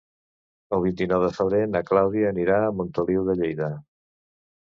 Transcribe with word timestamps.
El 0.75 0.79
vint-i-nou 0.85 1.19
de 1.25 1.29
febrer 1.39 1.59
na 1.73 1.83
Clàudia 1.91 2.31
anirà 2.35 2.57
a 2.69 2.73
Montoliu 2.79 3.27
de 3.27 3.35
Lleida. 3.43 3.71